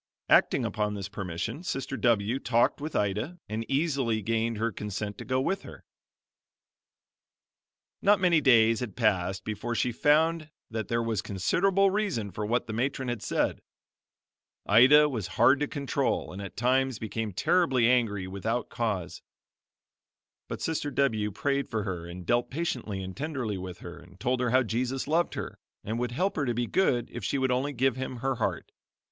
[0.29, 5.25] Acting upon this permission, Sister W talked with Ida and easily gained her consent to
[5.25, 5.85] go with her.
[8.01, 12.65] Not many days had passed before she found that there was considerable reason for what
[12.65, 13.61] the matron had said.
[14.65, 19.21] Ida was hard to control and at times became terribly angry without cause;
[20.47, 24.39] but Sister W prayed for her and dealt patiently and tenderly with her and told
[24.39, 27.51] her how Jesus loved her, and would help her to be good if she would
[27.51, 28.71] only give him her heart.